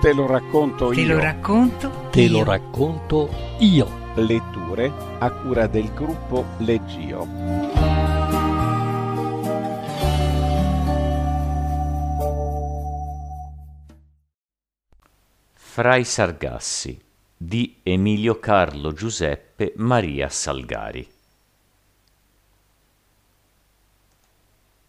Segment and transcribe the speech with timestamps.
[0.00, 1.14] Te lo racconto Te io.
[1.14, 2.08] lo racconto.
[2.10, 2.38] Te io.
[2.38, 4.12] lo racconto io.
[4.14, 7.26] Letture a cura del gruppo Leggio.
[15.54, 17.00] Fra i Sargassi
[17.36, 21.08] di Emilio Carlo Giuseppe Maria Salgari.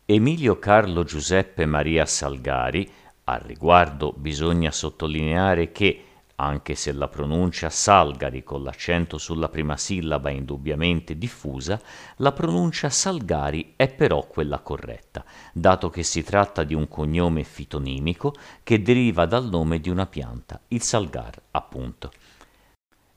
[0.05, 2.91] Emilio Carlo Giuseppe Maria Salgari,
[3.31, 6.03] al riguardo bisogna sottolineare che,
[6.35, 11.81] anche se la pronuncia Salgari con l'accento sulla prima sillaba è indubbiamente diffusa,
[12.17, 18.33] la pronuncia Salgari è però quella corretta, dato che si tratta di un cognome fitonimico
[18.63, 22.11] che deriva dal nome di una pianta, il salgar, appunto.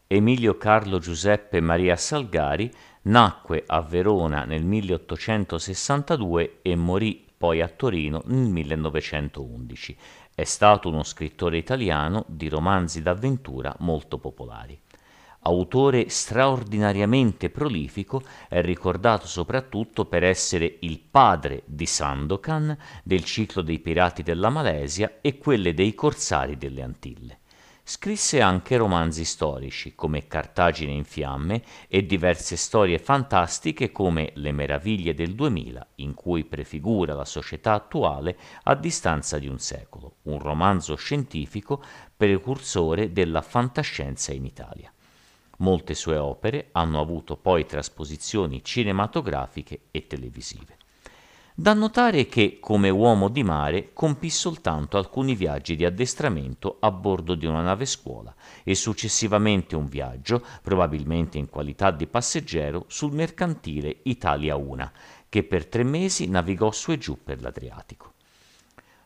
[0.08, 2.70] Emilio Carlo Giuseppe Maria Salgari
[3.02, 9.97] nacque a Verona nel 1862 e morì poi a Torino nel 1911.
[10.33, 14.80] È stato uno scrittore italiano di romanzi d'avventura molto popolari.
[15.41, 23.81] Autore straordinariamente prolifico, è ricordato soprattutto per essere il padre di Sandokan, del ciclo dei
[23.81, 27.41] pirati della Malesia e quelle dei corsari delle Antille.
[27.84, 35.14] Scrisse anche romanzi storici come Cartagine in fiamme e diverse storie fantastiche come Le meraviglie
[35.14, 40.94] del 2000, in cui prefigura la società attuale a distanza di un secolo, un romanzo
[40.94, 41.83] scientifico
[42.16, 44.92] precursore della fantascienza in Italia.
[45.58, 50.77] Molte sue opere hanno avuto poi trasposizioni cinematografiche e televisive.
[51.55, 57.34] Da notare che, come uomo di mare, compì soltanto alcuni viaggi di addestramento a bordo
[57.34, 63.98] di una nave scuola e successivamente un viaggio, probabilmente in qualità di passeggero, sul mercantile
[64.05, 64.91] Italia Una,
[65.28, 68.14] che per tre mesi navigò su e giù per l'Adriatico.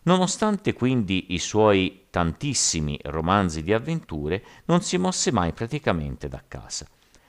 [0.03, 6.87] Nonostante quindi i suoi tantissimi romanzi di avventure, non si mosse mai praticamente da casa.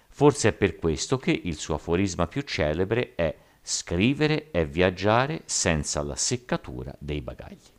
[0.10, 3.36] Forse è per questo che il suo aforisma più celebre è
[3.70, 7.70] Scrivere è viaggiare senza la seccatura dei bagagli.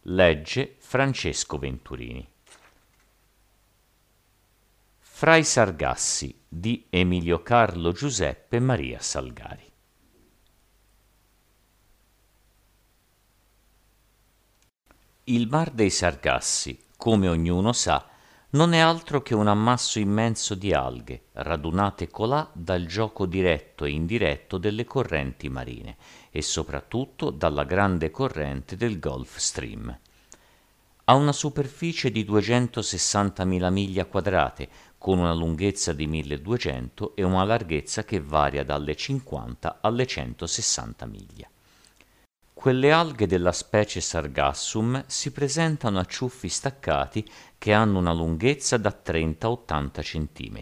[0.00, 2.28] Legge Francesco Venturini.
[4.98, 9.72] Fra i Sargassi di Emilio Carlo Giuseppe Maria Salgari.
[15.22, 18.09] Il mar dei Sargassi, come ognuno sa,
[18.52, 23.90] non è altro che un ammasso immenso di alghe, radunate colà dal gioco diretto e
[23.90, 25.96] indiretto delle correnti marine
[26.30, 29.96] e soprattutto dalla grande corrente del Gulf Stream.
[31.04, 34.68] Ha una superficie di 260.000 miglia quadrate,
[34.98, 41.48] con una lunghezza di 1200 e una larghezza che varia dalle 50 alle 160 miglia.
[42.60, 47.26] Quelle alghe della specie Sargassum si presentano a ciuffi staccati
[47.56, 50.60] che hanno una lunghezza da 30 a 80 cm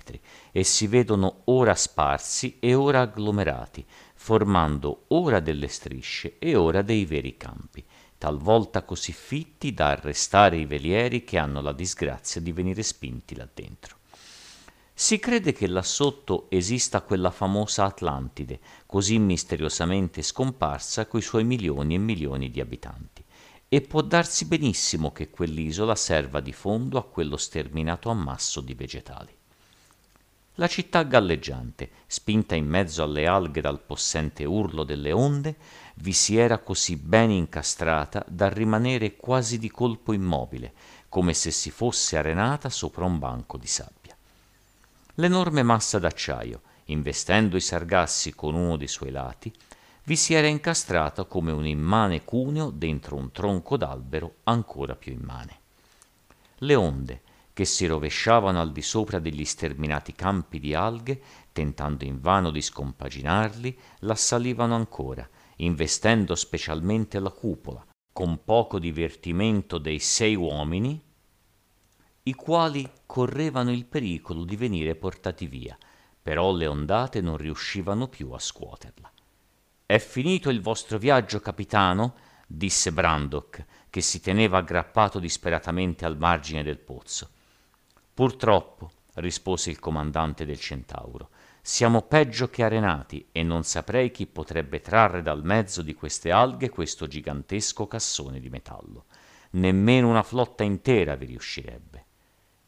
[0.53, 7.05] e si vedono ora sparsi e ora agglomerati, formando ora delle strisce e ora dei
[7.05, 7.85] veri campi,
[8.17, 13.49] talvolta così fitti da arrestare i velieri che hanno la disgrazia di venire spinti là
[13.53, 13.98] dentro.
[15.01, 21.95] Si crede che là sotto esista quella famosa Atlantide, così misteriosamente scomparsa coi suoi milioni
[21.95, 23.23] e milioni di abitanti,
[23.69, 29.33] e può darsi benissimo che quell'isola serva di fondo a quello sterminato ammasso di vegetali.
[30.57, 35.55] La città galleggiante, spinta in mezzo alle alghe dal possente urlo delle onde,
[35.95, 40.73] vi si era così bene incastrata da rimanere quasi di colpo immobile,
[41.09, 43.98] come se si fosse arenata sopra un banco di sabbia.
[45.21, 49.53] L'enorme massa d'acciaio, investendo i sargassi con uno dei suoi lati,
[50.05, 55.59] vi si era incastrata come un immane cuneo dentro un tronco d'albero ancora più immane.
[56.59, 62.53] Le onde, che si rovesciavano al di sopra degli sterminati campi di alghe, tentando invano
[62.53, 71.03] di scompaginarli, l'assalivano ancora, investendo specialmente la cupola, con poco divertimento dei sei uomini,
[72.29, 75.79] i quali correvano il pericolo di venire portati via,
[76.21, 79.11] però le ondate non riuscivano più a scuoterla.
[79.87, 82.17] È finito il vostro viaggio, capitano?
[82.47, 87.31] disse Brandok, che si teneva aggrappato disperatamente al margine del pozzo.
[88.13, 91.31] Purtroppo, rispose il comandante del Centauro,
[91.63, 96.69] siamo peggio che arenati e non saprei chi potrebbe trarre dal mezzo di queste alghe
[96.69, 99.07] questo gigantesco cassone di metallo.
[99.53, 102.05] Nemmeno una flotta intera vi riuscirebbe.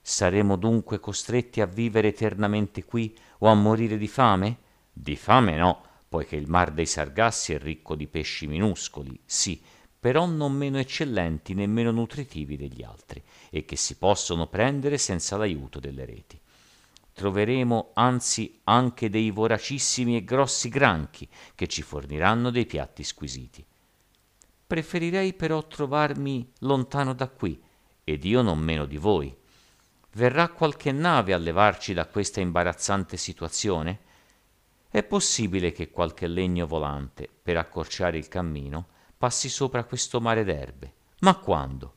[0.00, 4.58] Saremo dunque costretti a vivere eternamente qui o a morire di fame?
[4.92, 9.62] Di fame no, poiché il mar dei Sargassi è ricco di pesci minuscoli, sì,
[10.00, 15.36] però non meno eccellenti né meno nutritivi degli altri, e che si possono prendere senza
[15.36, 16.40] l'aiuto delle reti.
[17.12, 23.64] Troveremo anzi anche dei voracissimi e grossi granchi che ci forniranno dei piatti squisiti.
[24.66, 27.60] Preferirei però trovarmi lontano da qui,
[28.04, 29.36] ed io non meno di voi.
[30.12, 34.00] Verrà qualche nave a levarci da questa imbarazzante situazione?
[34.90, 40.94] È possibile che qualche legno volante, per accorciare il cammino, passi sopra questo mare d'erbe.
[41.20, 41.94] Ma quando?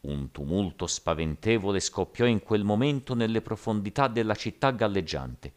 [0.00, 5.52] Un tumulto spaventevole scoppiò in quel momento nelle profondità della città galleggiante.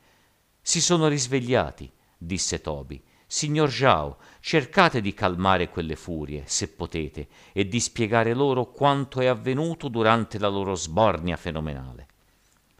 [0.61, 3.01] Si sono risvegliati, disse Toby.
[3.33, 9.27] Signor Jao, cercate di calmare quelle furie, se potete, e di spiegare loro quanto è
[9.27, 12.07] avvenuto durante la loro sbornia fenomenale.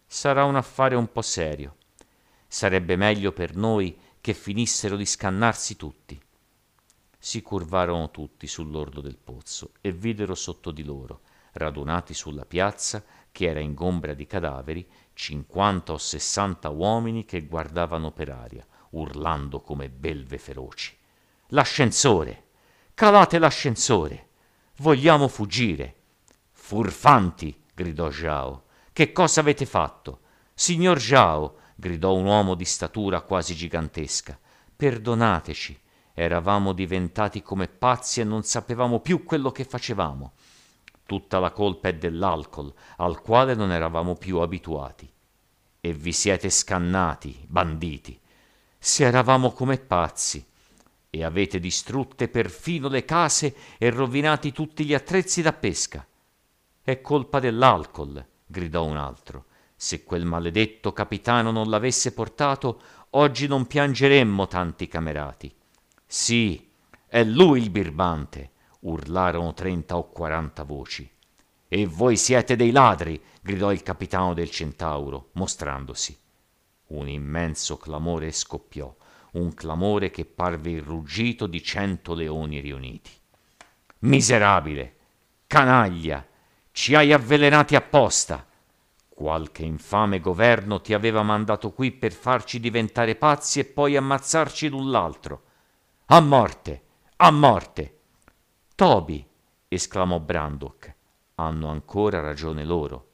[0.06, 1.78] Sarà un affare un po' serio.
[2.50, 6.22] Sarebbe meglio per noi che finissero di scannarsi tutti
[7.18, 11.22] si curvarono tutti sull'orlo del pozzo e videro sotto di loro,
[11.54, 13.02] radunati sulla piazza
[13.32, 19.90] che era ingombra di cadaveri, cinquanta o sessanta uomini che guardavano per aria, urlando come
[19.90, 20.96] belve feroci.
[21.48, 22.46] L'ascensore!
[22.94, 24.30] Calate l'ascensore!
[24.78, 25.96] Vogliamo fuggire!
[26.52, 27.64] Furfanti!
[27.74, 28.64] gridò Jao.
[28.94, 30.22] Che cosa avete fatto?
[30.54, 31.58] Signor Jao!
[31.76, 34.40] gridò un uomo di statura quasi gigantesca.
[34.76, 35.80] Perdonateci,
[36.14, 40.34] Eravamo diventati come pazzi e non sapevamo più quello che facevamo.
[41.06, 45.12] Tutta la colpa è dell'alcol, al quale non eravamo più abituati.
[45.80, 48.20] E vi siete scannati, banditi.
[48.84, 50.44] Se eravamo come pazzi,
[51.12, 56.04] e avete distrutte perfino le case e rovinati tutti gli attrezzi da pesca.
[56.82, 59.46] È colpa dell'alcol, gridò un altro.
[59.76, 62.82] Se quel maledetto capitano non l'avesse portato,
[63.12, 65.54] oggi non piangeremmo tanti camerati.
[66.04, 66.68] Sì,
[67.06, 68.50] è lui il birbante,
[68.80, 71.08] urlarono trenta o quaranta voci.
[71.68, 76.18] E voi siete dei ladri, gridò il capitano del centauro, mostrandosi.
[76.92, 78.94] Un immenso clamore scoppiò,
[79.34, 83.12] un clamore che parve il ruggito di cento leoni riuniti.
[84.00, 84.96] Miserabile,
[85.48, 86.26] canaglia,
[86.74, 88.46] ci hai avvelenati apposta.
[89.08, 94.92] Qualche infame governo ti aveva mandato qui per farci diventare pazzi e poi ammazzarci l'un
[94.92, 95.44] l'altro.
[96.08, 96.84] A morte!
[97.18, 98.00] A morte!
[98.76, 99.26] Toby!
[99.70, 100.94] esclamò Brandok.
[101.36, 103.08] Hanno ancora ragione loro.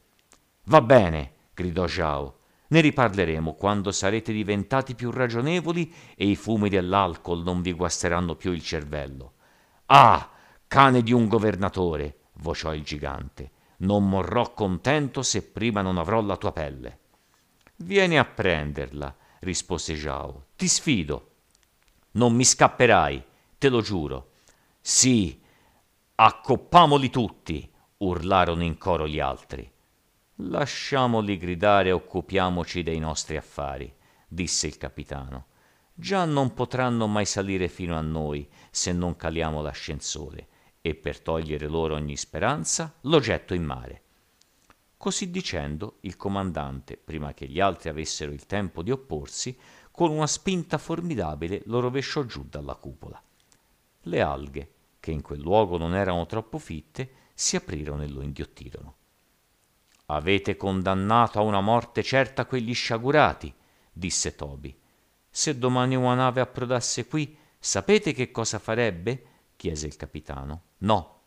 [0.64, 2.37] Va bene, gridò Zhao.
[2.70, 8.52] Ne riparleremo quando sarete diventati più ragionevoli e i fumi dell'alcol non vi guasteranno più
[8.52, 9.34] il cervello.
[9.86, 10.30] Ah,
[10.68, 13.52] cane di un governatore, vociò il gigante.
[13.78, 17.00] Non morrò contento se prima non avrò la tua pelle.
[17.78, 20.48] Vieni a prenderla, rispose Zhao.
[20.56, 21.32] Ti sfido.
[22.12, 23.24] Non mi scapperai,
[23.58, 24.32] te lo giuro.
[24.82, 25.40] Sì,
[26.16, 29.72] accoppamoli tutti, urlarono in coro gli altri.
[30.42, 33.92] Lasciamoli gridare e occupiamoci dei nostri affari,
[34.28, 35.48] disse il capitano.
[35.96, 40.48] Già non potranno mai salire fino a noi se non caliamo l'ascensore,
[40.80, 44.02] e per togliere loro ogni speranza lo getto in mare.
[44.96, 49.58] Così dicendo, il comandante, prima che gli altri avessero il tempo di opporsi,
[49.90, 53.20] con una spinta formidabile lo rovesciò giù dalla cupola.
[54.02, 58.97] Le alghe, che in quel luogo non erano troppo fitte, si aprirono e lo inghiottirono.
[60.10, 63.54] Avete condannato a una morte certa quegli sciagurati,
[63.92, 64.74] disse Toby.
[65.30, 69.24] Se domani una nave approdasse qui, sapete che cosa farebbe?
[69.58, 70.62] chiese il capitano.
[70.78, 71.24] No.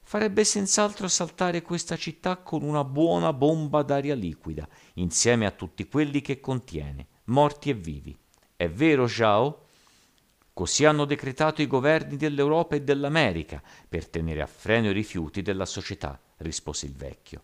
[0.00, 6.22] Farebbe senz'altro saltare questa città con una buona bomba d'aria liquida, insieme a tutti quelli
[6.22, 8.18] che contiene morti e vivi.
[8.56, 9.66] È vero, Zhao?
[10.54, 15.66] Così hanno decretato i governi dell'Europa e dell'America per tenere a freno i rifiuti della
[15.66, 17.42] società, rispose il vecchio.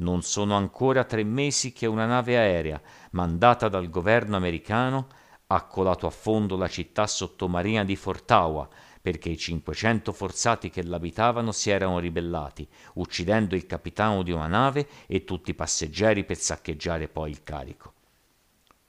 [0.00, 2.80] Non sono ancora tre mesi che una nave aerea
[3.10, 5.08] mandata dal governo americano
[5.48, 8.66] ha colato a fondo la città sottomarina di Fortaua
[9.02, 14.88] perché i 500 forzati che l'abitavano si erano ribellati, uccidendo il capitano di una nave
[15.06, 17.94] e tutti i passeggeri per saccheggiare poi il carico.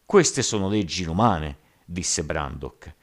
[0.05, 2.95] Queste sono leggi inumane, disse Brandok.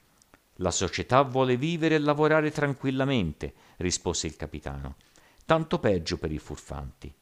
[0.56, 4.96] La società vuole vivere e lavorare tranquillamente, rispose il capitano.
[5.44, 7.14] Tanto peggio per i furfanti.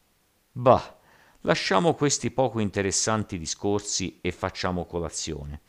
[0.57, 0.97] Bah,
[1.41, 5.61] lasciamo questi poco interessanti discorsi e facciamo colazione,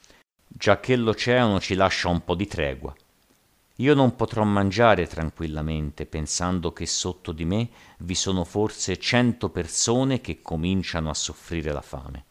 [0.49, 2.95] giacché l'oceano ci lascia un po' di tregua.
[3.77, 7.69] Io non potrò mangiare tranquillamente pensando che sotto di me
[7.99, 12.25] vi sono forse cento persone che cominciano a soffrire la fame.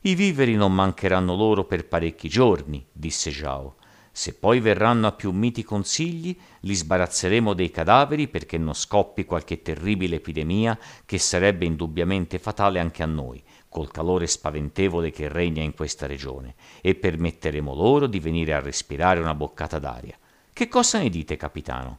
[0.00, 3.76] I viveri non mancheranno loro per parecchi giorni, disse Zhao.
[4.16, 9.60] Se poi verranno a più miti consigli, li sbarazzeremo dei cadaveri perché non scoppi qualche
[9.60, 15.74] terribile epidemia che sarebbe indubbiamente fatale anche a noi, col calore spaventevole che regna in
[15.74, 20.16] questa regione, e permetteremo loro di venire a respirare una boccata d'aria.
[20.52, 21.98] Che cosa ne dite, capitano?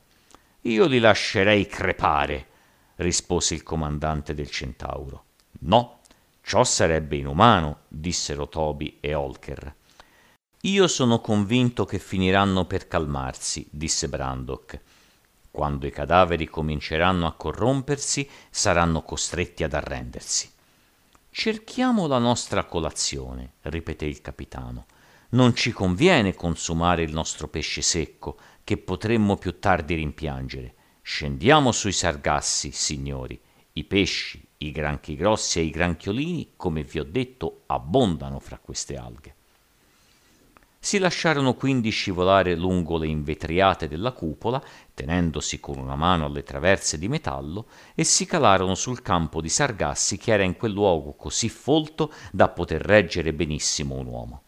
[0.61, 2.47] Io li lascerei crepare,
[2.95, 5.25] rispose il comandante del Centauro.
[5.63, 5.99] No,
[6.41, 9.75] ciò sarebbe inumano, dissero Toby e Holker.
[10.65, 14.79] Io sono convinto che finiranno per calmarsi, disse Brandok.
[15.51, 20.51] Quando i cadaveri cominceranno a corrompersi, saranno costretti ad arrendersi.
[21.29, 24.87] Cerchiamo la nostra colazione, ripeté il capitano.
[25.29, 30.73] Non ci conviene consumare il nostro pesce secco, che potremmo più tardi rimpiangere.
[31.03, 33.39] Scendiamo sui sargassi, signori.
[33.73, 38.97] I pesci, i granchi grossi e i granchiolini, come vi ho detto, abbondano fra queste
[38.97, 39.35] alghe.
[40.85, 44.61] Si lasciarono quindi scivolare lungo le invetriate della cupola,
[44.93, 47.65] tenendosi con una mano alle traverse di metallo,
[47.95, 52.49] e si calarono sul campo di Sargassi che era in quel luogo così folto da
[52.49, 54.41] poter reggere benissimo un uomo.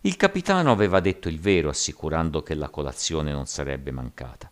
[0.00, 4.50] Il capitano aveva detto il vero, assicurando che la colazione non sarebbe mancata.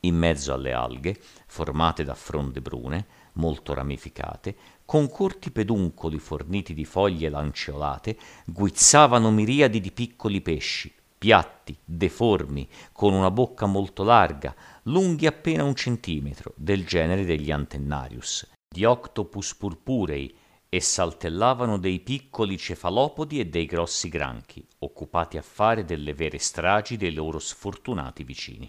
[0.00, 6.84] In mezzo alle alghe, formate da fronde brune, molto ramificate, con corti peduncoli forniti di
[6.84, 8.16] foglie lanceolate,
[8.46, 15.74] guizzavano miriadi di piccoli pesci, piatti, deformi, con una bocca molto larga, lunghi appena un
[15.74, 20.34] centimetro, del genere degli Antennarius, di Octopus purpurei,
[20.68, 26.96] e saltellavano dei piccoli cefalopodi e dei grossi granchi, occupati a fare delle vere stragi
[26.96, 28.68] dei loro sfortunati vicini.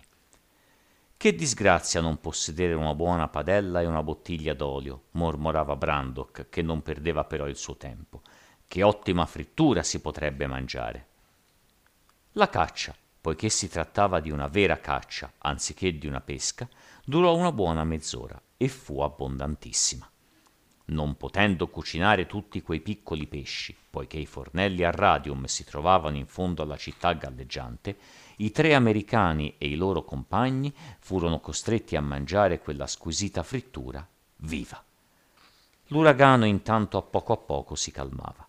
[1.17, 6.83] Che disgrazia non possedere una buona padella e una bottiglia d'olio, mormorava Brandok, che non
[6.83, 8.21] perdeva però il suo tempo.
[8.67, 11.07] Che ottima frittura si potrebbe mangiare.
[12.33, 16.69] La caccia, poiché si trattava di una vera caccia anziché di una pesca,
[17.03, 20.07] durò una buona mezz'ora e fu abbondantissima.
[20.89, 26.27] Non potendo cucinare tutti quei piccoli pesci, poiché i fornelli a radium si trovavano in
[26.27, 27.97] fondo alla città galleggiante,
[28.37, 34.81] i tre americani e i loro compagni furono costretti a mangiare quella squisita frittura viva.
[35.87, 38.46] L'uragano intanto a poco a poco si calmava.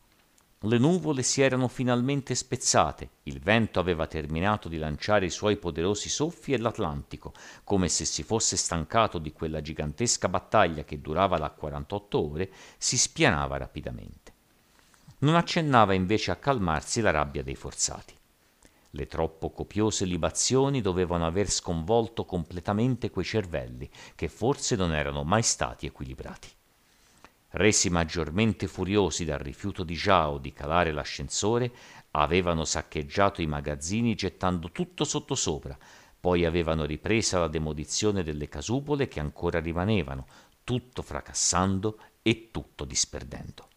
[0.63, 6.09] Le nuvole si erano finalmente spezzate, il vento aveva terminato di lanciare i suoi poderosi
[6.09, 11.51] soffi e l'Atlantico, come se si fosse stancato di quella gigantesca battaglia che durava da
[11.51, 14.33] 48 ore, si spianava rapidamente.
[15.19, 18.17] Non accennava invece a calmarsi la rabbia dei forzati.
[18.91, 25.43] Le troppo copiose libazioni dovevano aver sconvolto completamente quei cervelli, che forse non erano mai
[25.43, 26.49] stati equilibrati.
[27.51, 31.73] Resi maggiormente furiosi dal rifiuto di Zhao di calare l'ascensore,
[32.11, 35.77] avevano saccheggiato i magazzini gettando tutto sottosopra,
[36.21, 40.27] poi avevano ripresa la demolizione delle casupole che ancora rimanevano,
[40.63, 43.69] tutto fracassando e tutto disperdendo.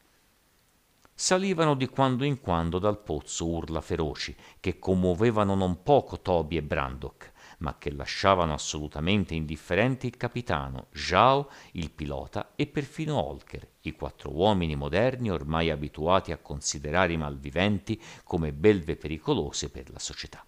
[1.13, 6.63] Salivano di quando in quando dal pozzo urla feroci che commuovevano non poco Toby e
[6.63, 7.30] Brandok,
[7.61, 14.31] ma che lasciavano assolutamente indifferenti il capitano, Zhao, il pilota e perfino Holker, i quattro
[14.31, 20.45] uomini moderni ormai abituati a considerare i malviventi come belve pericolose per la società.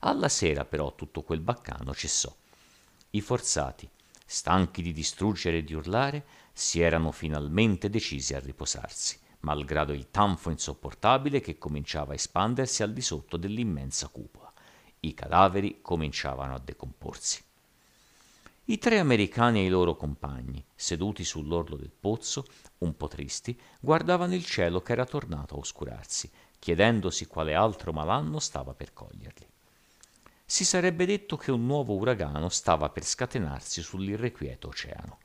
[0.00, 2.34] Alla sera però tutto quel baccano cessò.
[3.10, 3.88] I forzati,
[4.26, 10.50] stanchi di distruggere e di urlare, si erano finalmente decisi a riposarsi malgrado il tanfo
[10.50, 14.43] insopportabile che cominciava a espandersi al di sotto dell'immensa cupola.
[15.04, 17.42] I cadaveri cominciavano a decomporsi.
[18.66, 22.46] I tre americani e i loro compagni, seduti sull'orlo del pozzo,
[22.78, 28.38] un po' tristi, guardavano il cielo che era tornato a oscurarsi, chiedendosi quale altro malanno
[28.38, 29.46] stava per coglierli.
[30.46, 35.18] Si sarebbe detto che un nuovo uragano stava per scatenarsi sull'irrequieto oceano.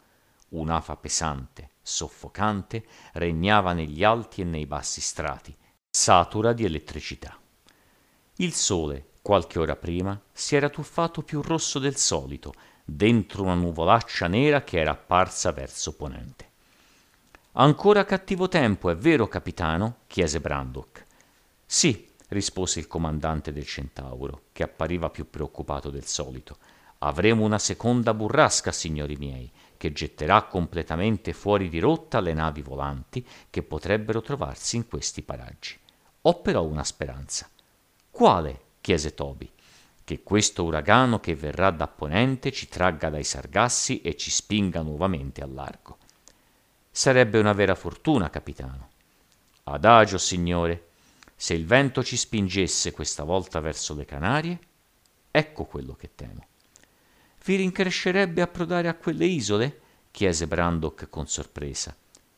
[0.49, 5.55] Un'afa pesante, soffocante, regnava negli alti e nei bassi strati,
[5.89, 7.39] satura di elettricità.
[8.35, 12.51] Il sole, qualche ora prima, si era tuffato più rosso del solito,
[12.83, 16.49] dentro una nuvolaccia nera che era apparsa verso ponente.
[17.51, 19.97] Ancora cattivo tempo, è vero, capitano?
[20.07, 21.05] chiese Brandok.
[21.63, 26.57] Sì, rispose il comandante del Centauro, che appariva più preoccupato del solito.
[26.97, 33.23] Avremo una seconda burrasca, signori miei, che getterà completamente fuori di rotta le navi volanti
[33.51, 35.77] che potrebbero trovarsi in questi paraggi.
[36.21, 37.47] Ho però una speranza.
[38.09, 38.61] Quale?
[38.89, 39.47] Chiese Toby.
[40.03, 45.43] Che questo uragano che verrà da ponente ci tragga dai sargassi e ci spinga nuovamente
[45.43, 45.99] al largo.
[46.89, 48.89] Sarebbe una vera fortuna, capitano.
[49.65, 50.87] Adagio, signore.
[51.35, 54.59] Se il vento ci spingesse questa volta verso le Canarie,
[55.29, 56.47] ecco quello che temo.
[57.45, 59.81] Vi rincrescerebbe approdare a quelle isole?
[60.09, 61.95] chiese Brandok con sorpresa.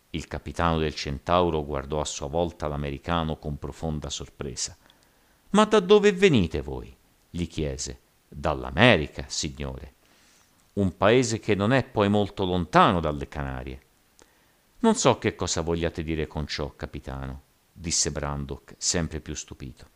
[0.10, 4.76] Il capitano del Centauro guardò a sua volta l'americano con profonda sorpresa.
[5.52, 6.96] Ma da dove venite voi?
[7.30, 8.00] gli chiese.
[8.28, 9.94] Dall'America, signore.
[10.74, 13.82] Un paese che non è poi molto lontano dalle Canarie.
[14.80, 17.42] Non so che cosa vogliate dire con ciò, capitano,
[17.72, 19.90] disse Brandok, sempre più stupito.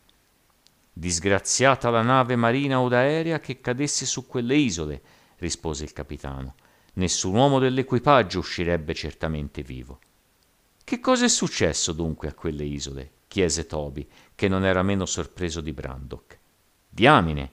[0.92, 5.02] Disgraziata la nave marina o d'aerea che cadesse su quelle isole,
[5.38, 6.56] rispose il capitano.
[6.94, 10.00] Nessun uomo dell'equipaggio uscirebbe certamente vivo.
[10.84, 13.12] Che cosa è successo dunque a quelle isole?
[13.36, 16.40] Chiese Toby, che non era meno sorpreso di Brandok.
[16.88, 17.52] Diamine!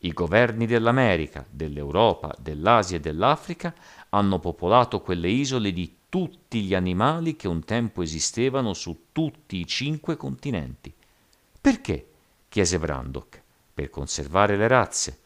[0.00, 3.74] I governi dell'America, dell'Europa, dell'Asia e dell'Africa
[4.10, 9.66] hanno popolato quelle isole di tutti gli animali che un tempo esistevano su tutti i
[9.66, 10.92] cinque continenti.
[11.62, 12.08] Perché?
[12.50, 13.40] chiese Brandok.
[13.72, 15.20] Per conservare le razze.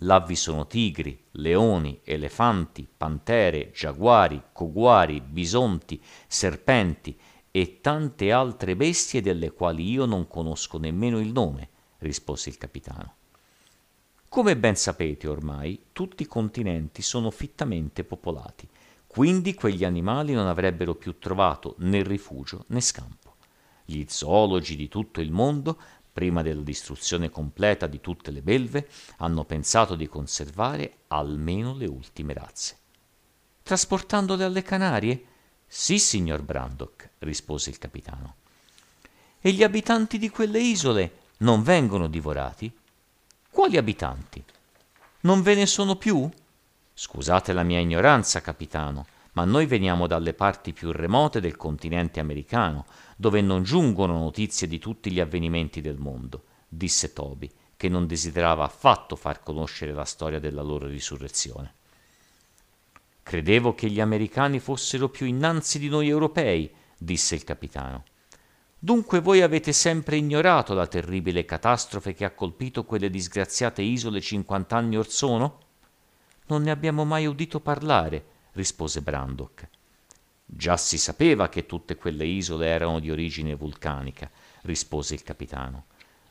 [0.00, 7.18] Là vi sono tigri, leoni, elefanti, pantere, giaguari, coguari, bisonti, serpenti
[7.50, 13.14] e tante altre bestie delle quali io non conosco nemmeno il nome, rispose il capitano.
[14.28, 18.68] Come ben sapete ormai, tutti i continenti sono fittamente popolati,
[19.06, 23.34] quindi quegli animali non avrebbero più trovato né rifugio né scampo.
[23.84, 25.76] Gli zoologi di tutto il mondo
[26.12, 28.88] prima della distruzione completa di tutte le belve,
[29.18, 32.76] hanno pensato di conservare almeno le ultime razze.
[33.62, 35.24] Trasportandole alle Canarie?
[35.72, 38.34] Sì, signor Brandok, rispose il capitano.
[39.40, 42.76] E gli abitanti di quelle isole non vengono divorati?
[43.48, 44.42] Quali abitanti?
[45.20, 46.28] Non ve ne sono più?
[46.92, 52.86] Scusate la mia ignoranza, capitano, ma noi veniamo dalle parti più remote del continente americano,
[53.16, 58.64] dove non giungono notizie di tutti gli avvenimenti del mondo, disse Toby, che non desiderava
[58.64, 61.74] affatto far conoscere la storia della loro risurrezione.
[63.22, 68.04] Credevo che gli americani fossero più innanzi di noi europei, disse il capitano.
[68.78, 74.96] Dunque voi avete sempre ignorato la terribile catastrofe che ha colpito quelle disgraziate isole cinquant'anni
[74.96, 75.58] or sono?
[76.46, 79.68] Non ne abbiamo mai udito parlare, rispose Brandok.
[80.44, 84.30] Già si sapeva che tutte quelle isole erano di origine vulcanica,
[84.62, 85.84] rispose il capitano.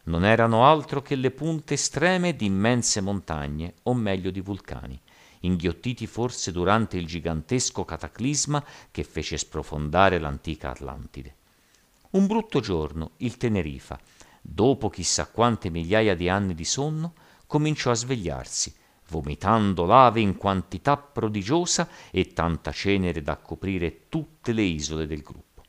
[0.05, 4.99] Non erano altro che le punte estreme di immense montagne, o meglio di vulcani,
[5.41, 11.35] inghiottiti forse durante il gigantesco cataclisma che fece sprofondare l'antica Atlantide.
[12.11, 13.99] Un brutto giorno il Tenerifa,
[14.41, 17.13] dopo chissà quante migliaia di anni di sonno,
[17.45, 18.75] cominciò a svegliarsi
[19.09, 25.63] vomitando lave in quantità prodigiosa e tanta cenere da coprire tutte le isole del gruppo.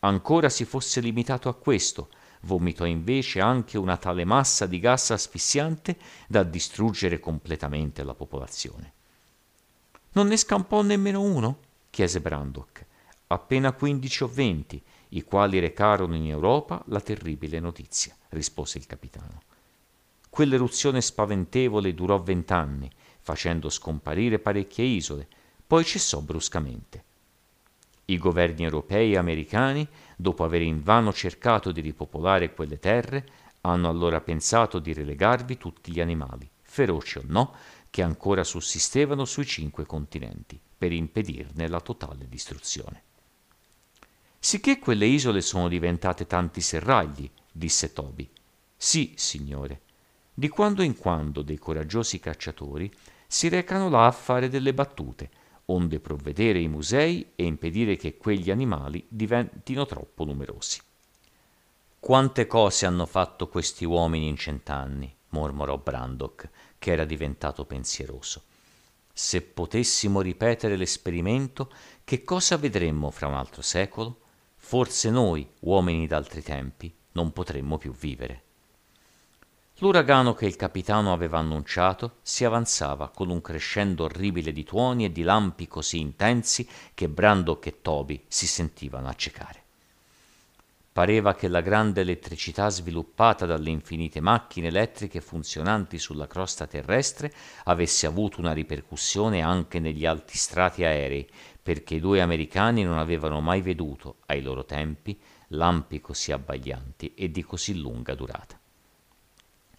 [0.00, 2.08] Ancora si fosse limitato a questo,
[2.42, 8.92] vomitò invece anche una tale massa di gas asfissiante da distruggere completamente la popolazione.
[10.12, 11.58] Non ne scampò nemmeno uno?
[11.90, 12.84] chiese Brandok.
[13.28, 19.40] Appena quindici o venti, i quali recarono in Europa la terribile notizia, rispose il capitano.
[20.28, 25.28] Quell'eruzione spaventevole durò vent'anni, facendo scomparire parecchie isole,
[25.66, 27.04] poi cessò bruscamente.
[28.06, 29.86] I governi europei e americani,
[30.22, 33.26] dopo aver invano cercato di ripopolare quelle terre,
[33.62, 37.54] hanno allora pensato di relegarvi tutti gli animali, feroci o no,
[37.90, 43.02] che ancora sussistevano sui cinque continenti, per impedirne la totale distruzione.
[44.38, 48.28] Sicché quelle isole sono diventate tanti serragli, disse Toby.
[48.76, 49.82] Sì, signore,
[50.32, 52.90] di quando in quando dei coraggiosi cacciatori
[53.26, 55.30] si recano là a fare delle battute,
[55.66, 60.80] onde provvedere i musei e impedire che quegli animali diventino troppo numerosi.
[61.98, 68.42] Quante cose hanno fatto questi uomini in cent'anni, mormorò Brandok, che era diventato pensieroso.
[69.12, 71.70] Se potessimo ripetere l'esperimento,
[72.02, 74.20] che cosa vedremmo fra un altro secolo?
[74.56, 78.42] Forse noi, uomini d'altri tempi, non potremmo più vivere.
[79.82, 85.10] L'uragano che il capitano aveva annunciato si avanzava con un crescendo orribile di tuoni e
[85.10, 89.60] di lampi così intensi che Brandok e Toby si sentivano accecare.
[90.92, 97.32] Pareva che la grande elettricità sviluppata dalle infinite macchine elettriche funzionanti sulla crosta terrestre
[97.64, 101.28] avesse avuto una ripercussione anche negli alti strati aerei,
[101.60, 105.18] perché i due americani non avevano mai veduto, ai loro tempi,
[105.48, 108.60] lampi così abbaglianti e di così lunga durata.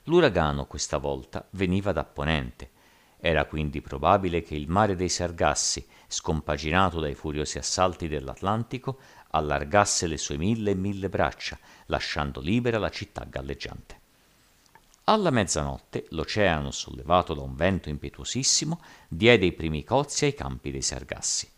[0.07, 2.71] L'uragano questa volta veniva da ponente.
[3.19, 10.17] Era quindi probabile che il mare dei Sargassi, scompaginato dai furiosi assalti dell'Atlantico, allargasse le
[10.17, 14.01] sue mille e mille braccia, lasciando libera la città galleggiante.
[15.05, 20.81] Alla mezzanotte l'oceano, sollevato da un vento impetuosissimo, diede i primi cozzi ai campi dei
[20.81, 21.49] Sargassi.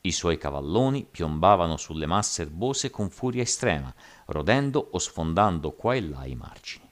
[0.00, 3.94] I suoi cavalloni piombavano sulle masse erbose con furia estrema,
[4.26, 6.85] rodendo o sfondando qua e là i margini.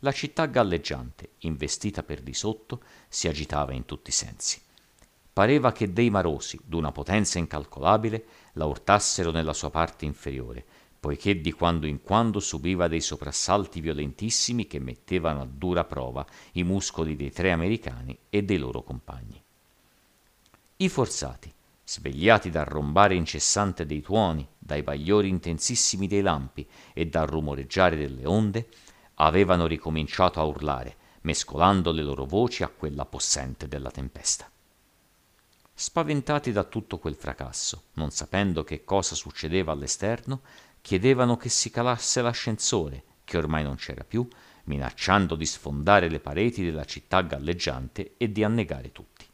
[0.00, 4.60] La città galleggiante, investita per di sotto, si agitava in tutti i sensi.
[5.32, 10.64] Pareva che dei marosi, d'una potenza incalcolabile, la urtassero nella sua parte inferiore,
[11.00, 16.62] poiché di quando in quando subiva dei soprassalti violentissimi che mettevano a dura prova i
[16.62, 19.40] muscoli dei tre americani e dei loro compagni.
[20.76, 21.52] I forzati,
[21.84, 28.26] svegliati dal rombare incessante dei tuoni, dai bagliori intensissimi dei lampi e dal rumoreggiare delle
[28.26, 28.68] onde,
[29.20, 34.50] avevano ricominciato a urlare, mescolando le loro voci a quella possente della tempesta.
[35.74, 40.40] Spaventati da tutto quel fracasso, non sapendo che cosa succedeva all'esterno,
[40.80, 44.26] chiedevano che si calasse l'ascensore, che ormai non c'era più,
[44.64, 49.26] minacciando di sfondare le pareti della città galleggiante e di annegare tutti.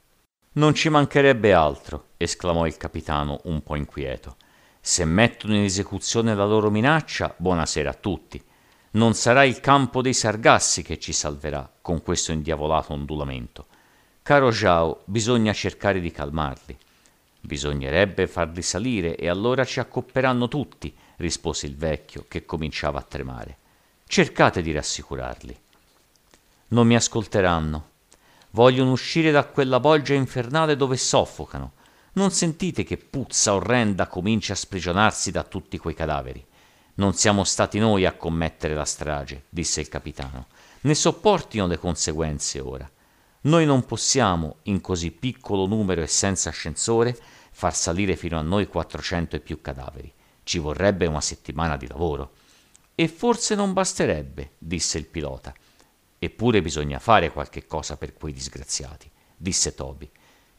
[0.53, 4.37] Non ci mancherebbe altro, esclamò il capitano un po' inquieto.
[4.81, 8.43] Se mettono in esecuzione la loro minaccia, buonasera a tutti.
[8.95, 13.67] Non sarà il campo dei Sargassi che ci salverà con questo indiavolato ondulamento.
[14.23, 16.79] Caro Giao, bisogna cercare di calmarli.
[17.41, 23.57] Bisognerebbe farli salire e allora ci accopperanno tutti, rispose il vecchio, che cominciava a tremare.
[24.07, 25.59] Cercate di rassicurarli.
[26.69, 27.89] Non mi ascolteranno.
[28.51, 31.73] Vogliono uscire da quella bolgia infernale dove soffocano.
[32.13, 36.47] Non sentite che puzza orrenda comincia a sprigionarsi da tutti quei cadaveri?
[36.97, 40.47] Non siamo stati noi a commettere la strage, disse il capitano.
[40.83, 42.89] Ne sopportino le conseguenze ora.
[43.43, 47.19] Noi non possiamo, in così piccolo numero e senza ascensore,
[47.51, 50.13] far salire fino a noi quattrocento e più cadaveri.
[50.45, 52.33] Ci vorrebbe una settimana di lavoro.
[52.95, 55.53] E forse non basterebbe, disse il pilota.
[56.17, 60.09] Eppure bisogna fare qualche cosa per quei disgraziati, disse Toby.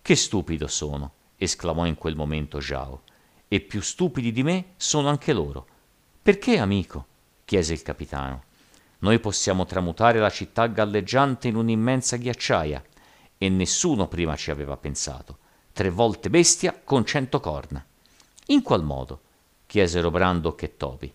[0.02, 3.04] Che stupido sono, esclamò in quel momento Giao.
[3.48, 5.68] E più stupidi di me sono anche loro.
[6.26, 7.06] Perché, amico?
[7.46, 8.46] chiese il capitano.
[9.02, 12.84] Noi possiamo tramutare la città galleggiante in un'immensa ghiacciaia,
[13.38, 15.38] e nessuno prima ci aveva pensato.
[15.72, 17.86] Tre volte bestia con cento corna.
[18.48, 19.22] In qual modo?
[19.68, 21.14] chiesero Brandok e Toby.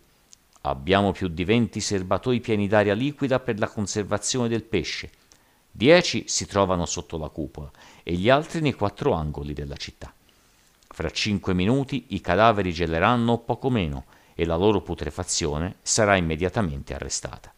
[0.61, 5.11] Abbiamo più di venti serbatoi pieni d'aria liquida per la conservazione del pesce.
[5.73, 7.73] Dieci si trovano sotto la cupola
[8.05, 10.15] e gli altri nei quattro angoli della città.
[10.87, 14.05] Fra cinque minuti i cadaveri geleranno poco meno
[14.41, 17.53] e la loro putrefazione sarà immediatamente arrestata.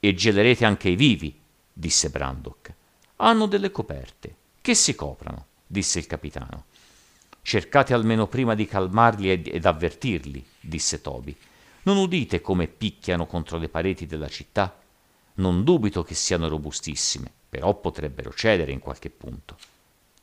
[0.00, 1.38] E gelerete anche i vivi,
[1.70, 2.72] disse Brandok.
[3.16, 4.34] Hanno delle coperte.
[4.62, 6.64] Che si coprano, disse il capitano.
[7.42, 11.36] Cercate almeno prima di calmarli ed, ed avvertirli, disse Toby.
[11.82, 14.80] Non udite come picchiano contro le pareti della città?
[15.34, 19.58] Non dubito che siano robustissime, però potrebbero cedere in qualche punto.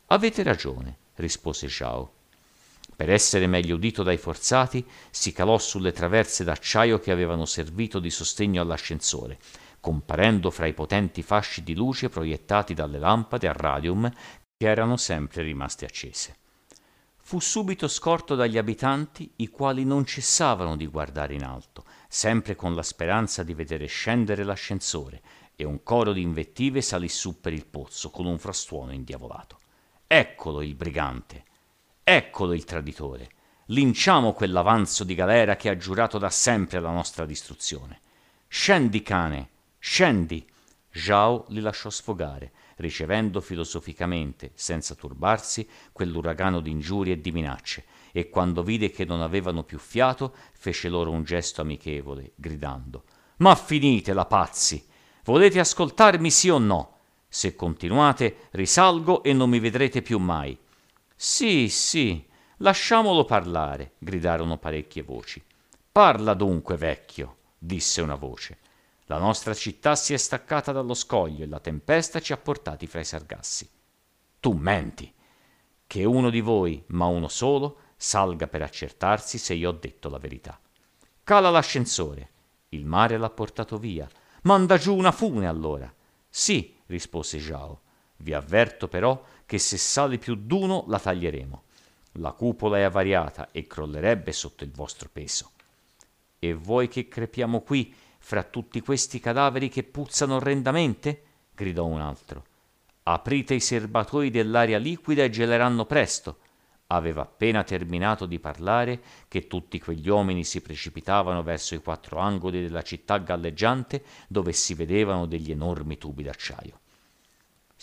[0.08, 2.14] Avete ragione, rispose Zhao.
[3.02, 8.12] Per essere meglio udito dai forzati, si calò sulle traverse d'acciaio che avevano servito di
[8.12, 9.40] sostegno all'ascensore,
[9.80, 15.42] comparendo fra i potenti fasci di luce proiettati dalle lampade a radium che erano sempre
[15.42, 16.36] rimaste accese
[17.24, 22.76] fu subito scorto dagli abitanti, i quali non cessavano di guardare in alto, sempre con
[22.76, 25.22] la speranza di vedere scendere l'ascensore,
[25.56, 29.60] e un coro di invettive salì su per il pozzo con un frastuono indiavolato.
[30.06, 31.46] Eccolo il brigante!
[32.14, 33.30] Eccolo il traditore!
[33.68, 38.02] Linciamo quell'avanzo di galera che ha giurato da sempre la nostra distruzione.
[38.50, 39.48] Scendi, cane!
[39.80, 40.46] Scendi!
[40.92, 48.28] Zhao li lasciò sfogare, ricevendo filosoficamente, senza turbarsi, quell'uragano di ingiurie e di minacce, e
[48.28, 53.06] quando vide che non avevano più fiato, fece loro un gesto amichevole, gridando
[53.38, 54.86] Ma finitela, pazzi!
[55.24, 56.98] Volete ascoltarmi sì o no?
[57.30, 60.58] Se continuate, risalgo e non mi vedrete più mai.
[61.24, 65.40] Sì, sì, lasciamolo parlare, gridarono parecchie voci.
[65.92, 68.58] Parla dunque, vecchio, disse una voce.
[69.06, 73.02] La nostra città si è staccata dallo scoglio e la tempesta ci ha portati fra
[73.02, 73.70] i sargassi.
[74.40, 75.14] Tu menti.
[75.86, 80.18] Che uno di voi, ma uno solo, salga per accertarsi se io ho detto la
[80.18, 80.60] verità.
[81.24, 82.30] Cala l'ascensore.
[82.70, 84.10] Il mare l'ha portato via.
[84.42, 85.94] Manda giù una fune allora.
[86.28, 87.82] Sì, rispose Zhao.
[88.18, 91.64] Vi avverto però che se sale più d'uno la taglieremo.
[92.14, 95.52] La cupola è avariata e crollerebbe sotto il vostro peso.
[96.40, 101.24] E voi che crepiamo qui fra tutti questi cadaveri che puzzano orrendamente?
[101.54, 102.46] gridò un altro.
[103.04, 106.38] Aprite i serbatoi dell'aria liquida e geleranno presto.
[106.88, 112.62] aveva appena terminato di parlare che tutti quegli uomini si precipitavano verso i quattro angoli
[112.62, 116.80] della città galleggiante dove si vedevano degli enormi tubi d'acciaio.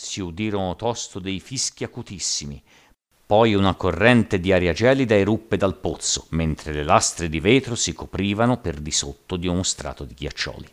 [0.01, 2.63] Si udirono tosto dei fischi acutissimi,
[3.27, 7.93] poi una corrente di aria gelida eruppe dal pozzo, mentre le lastre di vetro si
[7.95, 10.69] coprivano per di sotto di uno strato di ghiaccioli.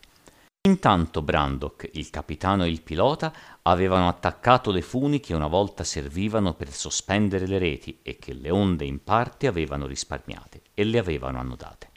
[0.68, 3.34] Intanto Brandok, il capitano e il pilota
[3.64, 8.52] avevano attaccato le funi che una volta servivano per sospendere le reti e che le
[8.52, 11.90] onde in parte avevano risparmiate e le avevano annodate.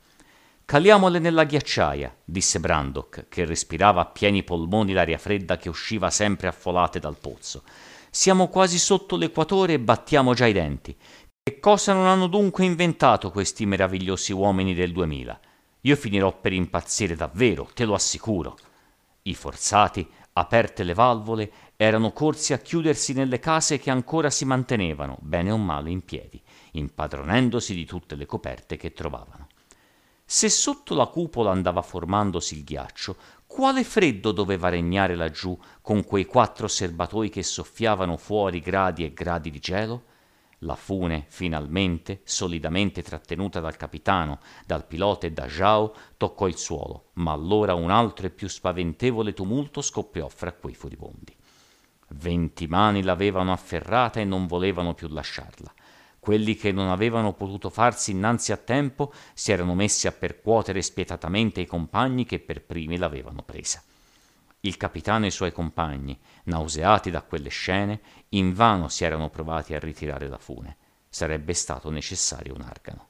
[0.71, 6.47] Caliamole nella ghiacciaia, disse Brandok, che respirava a pieni polmoni l'aria fredda che usciva sempre
[6.47, 7.63] a folate dal pozzo.
[8.11, 10.95] Siamo quasi sotto l'equatore e battiamo già i denti.
[11.43, 15.41] Che cosa non hanno dunque inventato questi meravigliosi uomini del duemila?
[15.81, 18.59] Io finirò per impazzire davvero, te lo assicuro.
[19.23, 25.17] I forzati, aperte le valvole, erano corsi a chiudersi nelle case che ancora si mantenevano,
[25.23, 26.39] bene o male, in piedi,
[26.73, 29.48] impadronendosi di tutte le coperte che trovavano.
[30.31, 36.27] Se sotto la cupola andava formandosi il ghiaccio, quale freddo doveva regnare laggiù con quei
[36.27, 40.03] quattro serbatoi che soffiavano fuori gradi e gradi di gelo?
[40.59, 47.05] La fune, finalmente, solidamente trattenuta dal capitano, dal pilota e da Jao, toccò il suolo,
[47.15, 51.35] ma allora un altro e più spaventevole tumulto scoppiò fra quei furibondi.
[52.09, 55.73] Venti mani l'avevano afferrata e non volevano più lasciarla.
[56.29, 61.63] Quelli che non avevano potuto farsi innanzi a tempo si erano messi a percuotere spietatamente
[61.63, 63.83] i compagni che per primi l'avevano presa.
[64.61, 69.79] Il capitano e i suoi compagni, nauseati da quelle scene, invano si erano provati a
[69.79, 70.77] ritirare la fune.
[71.09, 73.07] Sarebbe stato necessario un argano.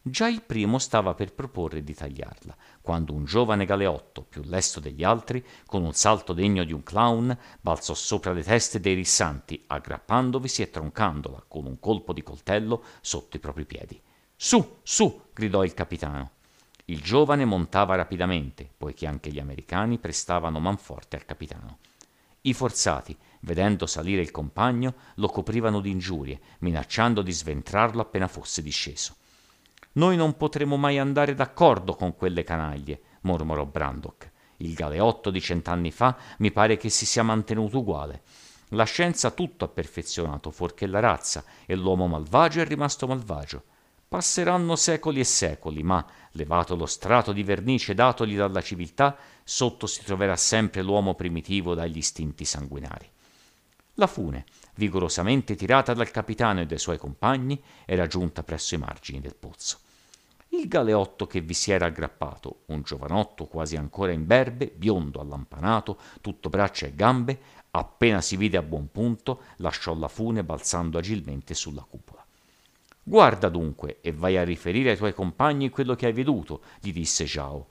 [0.00, 5.04] Già il primo stava per proporre di tagliarla, quando un giovane galeotto, più lesto degli
[5.04, 10.62] altri, con un salto degno di un clown, balzò sopra le teste dei rissanti, aggrappandovisi
[10.62, 14.00] e troncandola con un colpo di coltello sotto i propri piedi.
[14.34, 15.28] Su, su!
[15.34, 16.32] gridò il capitano.
[16.86, 21.78] Il giovane montava rapidamente, poiché anche gli americani prestavano manforte al capitano.
[22.42, 28.62] I forzati, vedendo salire il compagno, lo coprivano di ingiurie, minacciando di sventrarlo appena fosse
[28.62, 29.16] disceso.
[29.92, 34.30] Noi non potremo mai andare d'accordo con quelle canaglie, mormorò Brandok.
[34.58, 38.22] Il galeotto di cent'anni fa mi pare che si sia mantenuto uguale.
[38.68, 43.64] La scienza tutto ha perfezionato, fuorché la razza, e l'uomo malvagio è rimasto malvagio.
[44.06, 50.04] Passeranno secoli e secoli, ma, levato lo strato di vernice datogli dalla civiltà, sotto si
[50.04, 53.08] troverà sempre l'uomo primitivo dagli istinti sanguinari.
[53.94, 59.20] La fune, vigorosamente tirata dal capitano e dai suoi compagni, era giunta presso i margini
[59.20, 59.78] del pozzo.
[60.52, 66.48] Il galeotto che vi si era aggrappato, un giovanotto quasi ancora imberbe, biondo, allampanato, tutto
[66.48, 67.38] braccia e gambe,
[67.70, 72.24] appena si vide a buon punto, lasciò la fune balzando agilmente sulla cupola.
[73.02, 77.24] Guarda dunque e vai a riferire ai tuoi compagni quello che hai veduto, gli disse
[77.26, 77.66] Giao.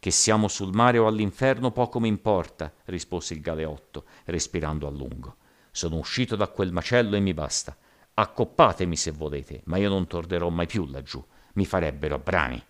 [0.00, 5.36] Che siamo sul mare o all'inferno poco mi importa, rispose il galeotto, respirando a lungo.
[5.78, 7.76] Sono uscito da quel macello e mi basta.
[8.14, 11.24] Accoppatemi se volete, ma io non tornerò mai più laggiù.
[11.52, 12.60] Mi farebbero brani.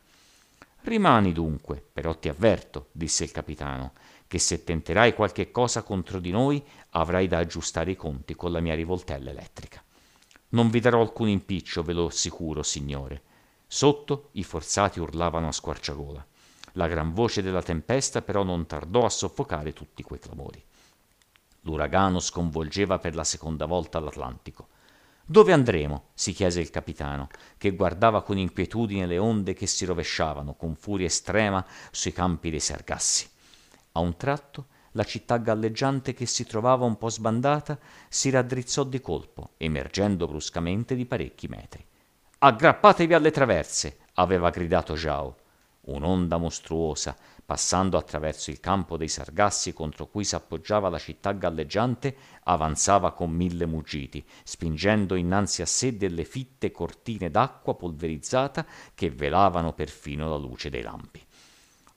[0.83, 3.95] Rimani dunque, però ti avverto, disse il capitano,
[4.27, 8.61] che se tenterai qualche cosa contro di noi avrai da aggiustare i conti con la
[8.61, 9.83] mia rivoltella elettrica.
[10.51, 13.23] Non vi darò alcun impiccio, ve lo assicuro, signore.
[13.67, 16.27] Sotto i forzati urlavano a squarciagola.
[16.73, 20.63] La gran voce della tempesta però non tardò a soffocare tutti quei clamori.
[21.69, 24.69] L'uragano sconvolgeva per la seconda volta l'Atlantico.
[25.23, 26.07] Dove andremo?
[26.15, 27.29] si chiese il capitano,
[27.59, 32.61] che guardava con inquietudine le onde che si rovesciavano con furia estrema sui campi dei
[32.61, 33.29] Sargassi.
[33.93, 37.79] A un tratto la città galleggiante che si trovava un po' sbandata
[38.09, 41.85] si raddrizzò di colpo, emergendo bruscamente di parecchi metri.
[42.39, 45.37] Aggrappatevi alle traverse, aveva gridato Jao.
[45.83, 47.15] Un'onda mostruosa,
[47.49, 53.65] passando attraverso il campo dei Sargassi contro cui s'appoggiava la città galleggiante, avanzava con mille
[53.65, 60.69] muggiti, spingendo innanzi a sé delle fitte cortine d'acqua polverizzata che velavano perfino la luce
[60.69, 61.25] dei lampi.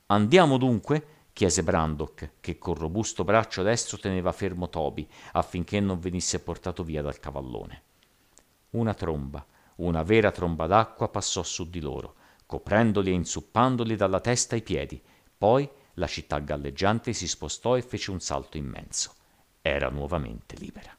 [0.05, 1.05] Andiamo dunque?
[1.33, 7.01] chiese Brandok, che col robusto braccio destro teneva fermo Toby affinché non venisse portato via
[7.01, 7.81] dal cavallone.
[8.69, 14.55] Una tromba, una vera tromba d'acqua passò su di loro, coprendoli e inzuppandoli dalla testa
[14.55, 15.01] ai piedi.
[15.41, 19.15] Poi la città galleggiante si spostò e fece un salto immenso.
[19.59, 20.95] Era nuovamente libera.